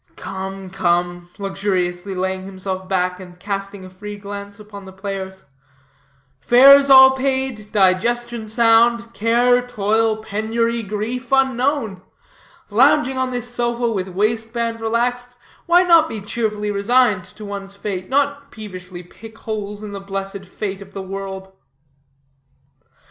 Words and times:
"Come, 0.15 0.71
come," 0.71 1.29
luxuriously 1.37 2.15
laying 2.15 2.47
himself 2.47 2.89
back, 2.89 3.19
and 3.19 3.39
casting 3.39 3.85
a 3.85 3.89
free 3.91 4.17
glance 4.17 4.59
upon 4.59 4.85
the 4.85 4.91
players, 4.91 5.45
"fares 6.39 6.89
all 6.89 7.11
paid; 7.11 7.71
digestion 7.71 8.47
sound; 8.47 9.13
care, 9.13 9.61
toil, 9.61 10.17
penury, 10.17 10.81
grief, 10.81 11.31
unknown; 11.31 12.01
lounging 12.71 13.19
on 13.19 13.29
this 13.29 13.53
sofa, 13.53 13.91
with 13.91 14.07
waistband 14.07 14.81
relaxed, 14.81 15.35
why 15.67 15.83
not 15.83 16.09
be 16.09 16.19
cheerfully 16.19 16.71
resigned 16.71 17.23
to 17.23 17.45
one's 17.45 17.75
fate, 17.75 18.09
nor 18.09 18.37
peevishly 18.49 19.03
pick 19.03 19.37
holes 19.37 19.83
in 19.83 19.91
the 19.91 19.99
blessed 19.99 20.45
fate 20.47 20.81
of 20.81 20.93
the 20.93 21.03
world?" 21.03 21.53